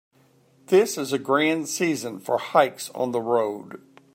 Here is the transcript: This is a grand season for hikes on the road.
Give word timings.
This 0.65 0.97
is 0.97 1.13
a 1.13 1.19
grand 1.19 1.69
season 1.69 2.19
for 2.19 2.39
hikes 2.39 2.89
on 2.95 3.11
the 3.11 3.21
road. 3.21 3.79